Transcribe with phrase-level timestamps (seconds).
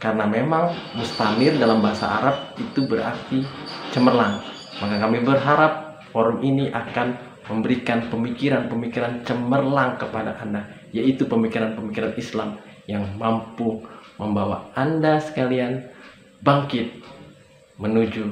[0.00, 3.44] Karena memang mustamir dalam bahasa Arab itu berarti
[3.92, 4.40] cemerlang
[4.80, 7.20] Maka kami berharap forum ini akan
[7.52, 10.64] memberikan pemikiran-pemikiran cemerlang kepada Anda
[10.96, 12.56] Yaitu pemikiran-pemikiran Islam
[12.88, 13.84] yang mampu
[14.16, 15.84] membawa Anda sekalian
[16.40, 17.04] bangkit
[17.80, 18.24] menuju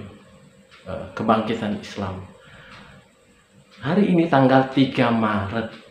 [0.88, 2.24] eh, kebangkitan Islam.
[3.78, 5.87] Hari ini tanggal 3 Maret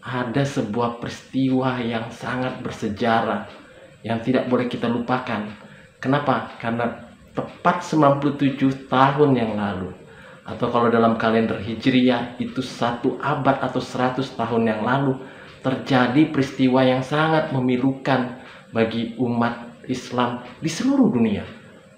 [0.00, 3.44] ada sebuah peristiwa yang sangat bersejarah
[4.00, 5.44] yang tidak boleh kita lupakan.
[6.00, 6.56] Kenapa?
[6.56, 6.88] Karena
[7.36, 9.92] tepat 97 tahun yang lalu
[10.40, 15.20] atau kalau dalam kalender Hijriah itu satu abad atau 100 tahun yang lalu
[15.60, 18.40] terjadi peristiwa yang sangat memilukan
[18.72, 21.44] bagi umat Islam di seluruh dunia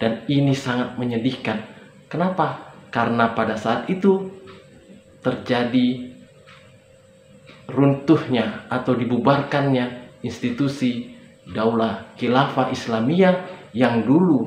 [0.02, 1.62] dan ini sangat menyedihkan.
[2.10, 2.74] Kenapa?
[2.92, 4.28] Karena pada saat itu
[5.22, 6.11] terjadi
[7.70, 13.34] runtuhnya atau dibubarkannya institusi Daulah Khilafah Islamiyah
[13.74, 14.46] yang dulu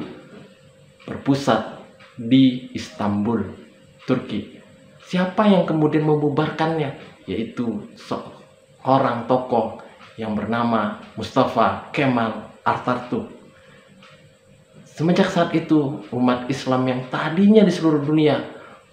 [1.03, 1.83] berpusat
[2.15, 3.43] di Istanbul,
[4.07, 4.57] Turki.
[5.05, 6.95] Siapa yang kemudian membubarkannya?
[7.27, 9.83] Yaitu seorang tokoh
[10.15, 13.35] yang bernama Mustafa Kemal Atatürk.
[14.95, 18.39] Semenjak saat itu, umat Islam yang tadinya di seluruh dunia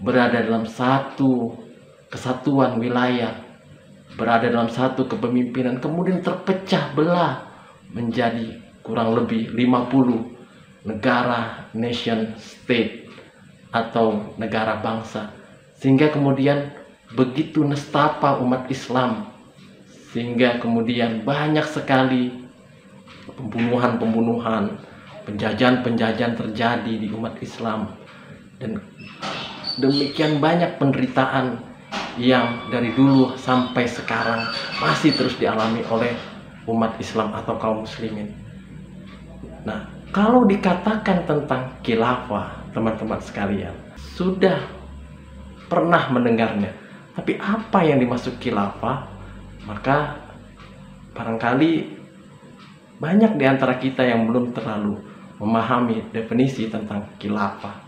[0.03, 1.55] berada dalam satu
[2.11, 3.39] kesatuan wilayah,
[4.17, 7.49] berada dalam satu kepemimpinan, kemudian terpecah belah
[7.93, 13.07] menjadi kurang lebih 50 negara nation state
[13.71, 15.33] atau negara bangsa.
[15.79, 16.75] Sehingga kemudian
[17.13, 19.33] begitu nestapa umat Islam
[20.13, 22.29] sehingga kemudian banyak sekali
[23.33, 24.77] pembunuhan-pembunuhan
[25.25, 27.97] penjajahan-penjajahan terjadi di umat Islam.
[28.61, 28.77] Dan
[29.81, 31.72] demikian banyak penderitaan
[32.21, 34.45] yang dari dulu sampai sekarang
[34.81, 36.13] masih terus dialami oleh
[36.69, 38.29] umat Islam atau kaum muslimin.
[39.65, 44.61] Nah, kalau dikatakan tentang khilafah, teman-teman sekalian, sudah
[45.73, 46.69] pernah mendengarnya.
[47.17, 49.09] Tapi apa yang dimaksud khilafah?
[49.65, 50.21] Maka
[51.17, 51.73] barangkali
[53.01, 55.01] banyak di antara kita yang belum terlalu
[55.41, 57.83] memahami definisi tentang khilafah.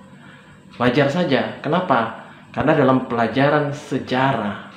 [0.80, 1.60] Wajar saja.
[1.62, 2.23] Kenapa?
[2.54, 4.70] Karena dalam pelajaran sejarah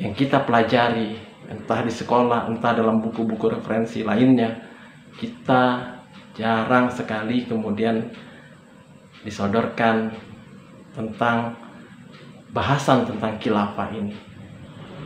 [0.00, 1.20] yang kita pelajari
[1.52, 4.56] entah di sekolah, entah dalam buku-buku referensi lainnya,
[5.20, 5.92] kita
[6.32, 8.00] jarang sekali kemudian
[9.24, 10.08] disodorkan
[10.96, 11.52] tentang
[12.56, 14.16] bahasan tentang khilafah ini.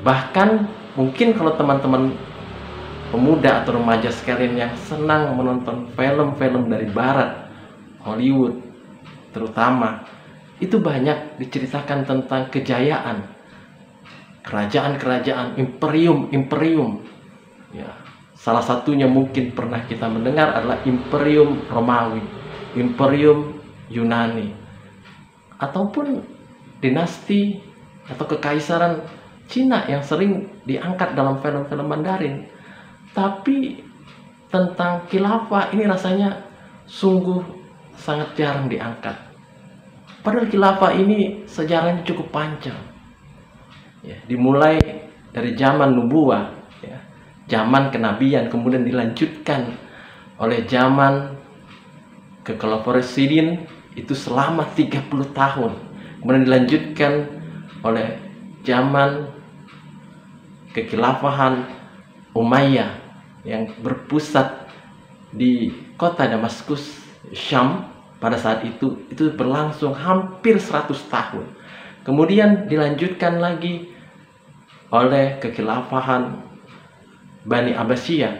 [0.06, 0.48] Bahkan
[0.94, 2.14] mungkin kalau teman-teman
[3.10, 7.50] pemuda atau remaja sekalian yang senang menonton film-film dari barat,
[7.98, 8.62] Hollywood
[9.34, 10.06] terutama,
[10.60, 13.24] itu banyak diceritakan tentang kejayaan.
[14.40, 17.04] Kerajaan-kerajaan imperium-imperium
[17.76, 17.86] ya
[18.32, 22.24] salah satunya mungkin pernah kita mendengar adalah imperium Romawi
[22.74, 23.60] imperium
[23.92, 24.54] Yunani
[25.60, 26.24] ataupun
[26.80, 27.60] dinasti
[28.08, 29.04] atau kekaisaran
[29.50, 32.46] Cina yang sering diangkat dalam film-film Mandarin.
[33.10, 33.82] Tapi
[34.46, 36.46] tentang khilafah ini rasanya
[36.86, 37.42] sungguh
[37.98, 39.29] sangat jarang diangkat
[40.20, 42.76] Padahal khilafah ini sejarahnya cukup panjang.
[44.04, 44.80] Ya, dimulai
[45.32, 46.52] dari zaman nubuah,
[46.84, 46.98] ya,
[47.48, 49.76] zaman kenabian, kemudian dilanjutkan
[50.40, 51.36] oleh zaman
[52.44, 53.64] kekhalifahan
[53.96, 55.72] itu selama 30 tahun.
[56.20, 57.12] Kemudian dilanjutkan
[57.80, 58.20] oleh
[58.64, 59.28] zaman
[60.76, 61.64] kekhilafahan
[62.36, 62.94] Umayyah
[63.42, 64.68] yang berpusat
[65.32, 67.02] di kota Damaskus,
[67.34, 67.88] Syam
[68.20, 71.44] pada saat itu itu berlangsung hampir 100 tahun.
[72.04, 73.88] Kemudian dilanjutkan lagi
[74.92, 76.36] oleh kekhilafahan
[77.48, 78.36] Bani Abbasiyah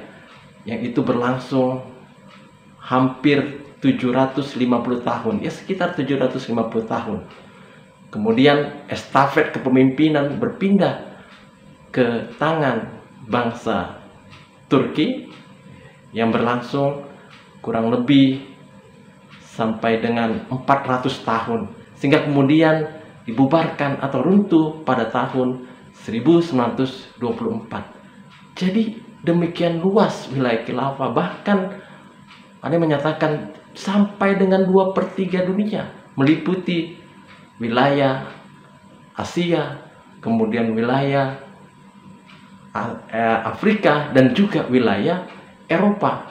[0.68, 1.80] yang itu berlangsung
[2.80, 4.60] hampir 750
[5.00, 7.24] tahun, ya sekitar 750 tahun.
[8.12, 11.16] Kemudian estafet kepemimpinan berpindah
[11.88, 13.00] ke tangan
[13.30, 14.02] bangsa
[14.68, 15.30] Turki
[16.12, 17.06] yang berlangsung
[17.62, 18.42] kurang lebih
[19.60, 21.68] sampai dengan 400 tahun
[22.00, 22.88] sehingga kemudian
[23.28, 27.20] dibubarkan atau runtuh pada tahun 1924.
[28.56, 31.76] Jadi demikian luas wilayah khilafah bahkan
[32.64, 36.96] ada menyatakan sampai dengan 2 per 3 dunia meliputi
[37.60, 38.24] wilayah
[39.12, 39.76] Asia,
[40.24, 41.36] kemudian wilayah
[43.12, 45.28] eh, Afrika dan juga wilayah
[45.68, 46.24] Eropa.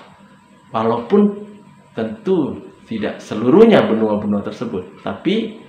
[0.74, 1.50] Walaupun
[1.94, 5.62] tentu tidak seluruhnya benua-benua tersebut, tapi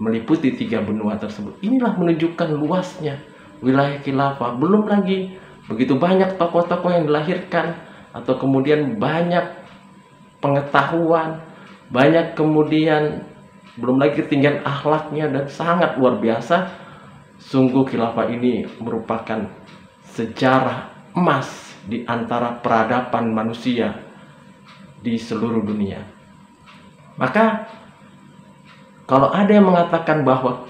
[0.00, 1.60] meliputi tiga benua tersebut.
[1.60, 3.20] Inilah menunjukkan luasnya
[3.60, 4.56] wilayah khilafah.
[4.56, 5.36] Belum lagi
[5.68, 7.76] begitu banyak tokoh-tokoh yang dilahirkan
[8.16, 9.44] atau kemudian banyak
[10.40, 11.44] pengetahuan,
[11.92, 13.28] banyak kemudian
[13.76, 16.88] belum lagi ketinggian akhlaknya dan sangat luar biasa.
[17.36, 19.44] Sungguh khilafah ini merupakan
[20.16, 23.92] sejarah emas di antara peradaban manusia
[25.04, 26.15] di seluruh dunia.
[27.16, 27.68] Maka
[29.08, 30.66] kalau ada yang mengatakan bahwa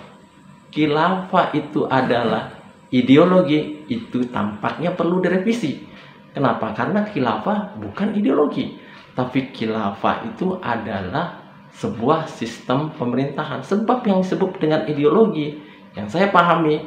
[0.71, 2.53] khilafah itu adalah
[2.93, 5.83] ideologi, itu tampaknya perlu direvisi.
[6.37, 6.77] Kenapa?
[6.77, 8.77] Karena khilafah bukan ideologi,
[9.17, 11.41] tapi khilafah itu adalah
[11.73, 13.65] sebuah sistem pemerintahan.
[13.65, 15.57] Sebab yang disebut dengan ideologi
[15.97, 16.85] yang saya pahami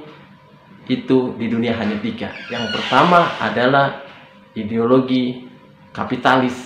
[0.85, 2.29] itu di dunia hanya tiga.
[2.50, 4.05] Yang pertama adalah
[4.53, 5.50] ideologi
[5.94, 6.57] kapitalis,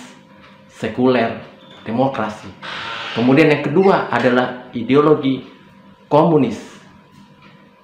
[0.68, 1.40] sekuler,
[1.88, 2.48] demokrasi.
[3.14, 5.46] Kemudian yang kedua adalah ideologi
[6.10, 6.58] komunis.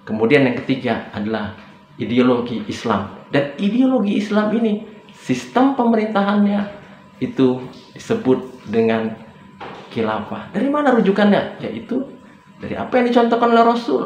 [0.02, 1.54] Kemudian yang ketiga adalah
[1.94, 3.14] ideologi Islam.
[3.30, 4.82] Dan ideologi Islam ini
[5.14, 6.66] sistem pemerintahannya
[7.22, 7.62] itu
[7.94, 9.14] disebut dengan
[9.94, 10.50] khilafah.
[10.50, 11.62] Dari mana rujukannya?
[11.62, 12.02] Yaitu
[12.58, 14.02] dari apa yang dicontohkan oleh Rasul,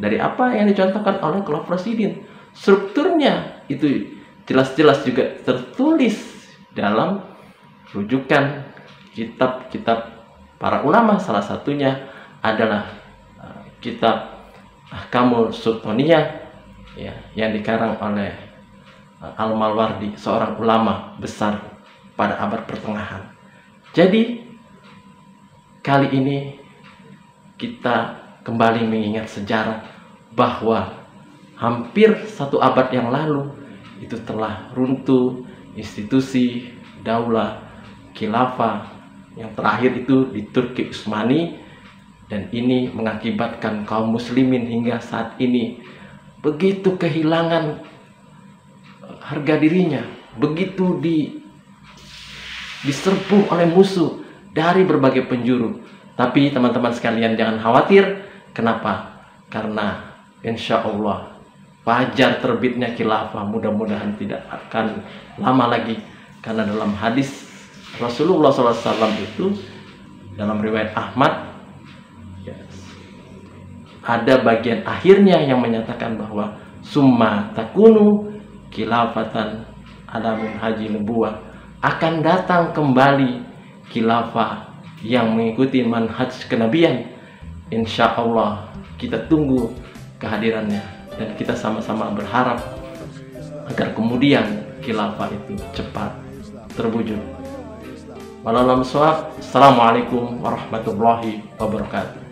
[0.00, 1.76] dari apa yang dicontohkan oleh Khulafaur
[2.56, 4.16] Strukturnya itu
[4.48, 6.16] jelas-jelas juga tertulis
[6.72, 7.20] dalam
[7.92, 8.64] rujukan
[9.12, 10.15] kitab-kitab
[10.56, 11.20] para ulama.
[11.20, 12.08] Salah satunya
[12.40, 12.88] adalah
[13.40, 14.46] uh, kitab
[14.90, 16.24] Ahkamul Sultaniyah
[16.94, 18.32] ya, yang dikarang oleh
[19.20, 21.60] uh, Al-Malwardi, seorang ulama besar
[22.16, 23.22] pada abad pertengahan.
[23.96, 24.46] Jadi
[25.86, 26.58] Kali ini
[27.54, 29.86] kita kembali mengingat sejarah
[30.34, 31.06] bahwa
[31.54, 33.54] hampir satu abad yang lalu
[34.02, 35.46] itu telah runtuh
[35.78, 36.74] institusi
[37.06, 37.62] daulah
[38.18, 38.95] khilafah
[39.36, 41.60] yang terakhir itu di Turki Utsmani
[42.26, 45.78] dan ini mengakibatkan kaum muslimin hingga saat ini
[46.40, 47.84] begitu kehilangan
[49.20, 50.02] harga dirinya
[50.36, 51.46] begitu di
[52.84, 54.22] diserbu oleh musuh
[54.52, 55.82] dari berbagai penjuru.
[56.16, 58.24] Tapi teman-teman sekalian jangan khawatir.
[58.56, 59.20] Kenapa?
[59.52, 61.36] Karena insya Allah
[61.84, 65.04] fajar terbitnya khilafah mudah-mudahan tidak akan
[65.36, 66.00] lama lagi.
[66.40, 67.45] Karena dalam hadis
[67.96, 69.52] Rasulullah SAW itu
[70.36, 71.32] dalam riwayat Ahmad
[74.06, 78.38] ada bagian akhirnya yang menyatakan bahwa summa takunu
[78.70, 79.66] khilafatan
[80.06, 81.42] alamin haji nubuah
[81.82, 83.42] akan datang kembali
[83.90, 87.10] khilafah yang mengikuti manhaj kenabian
[87.74, 89.74] insya Allah kita tunggu
[90.22, 90.80] kehadirannya
[91.18, 92.62] dan kita sama-sama berharap
[93.66, 94.46] agar kemudian
[94.84, 96.14] khilafah itu cepat
[96.78, 97.35] terwujud.
[98.46, 98.86] Wallahualam
[99.42, 102.25] Assalamualaikum warahmatullahi wabarakatuh.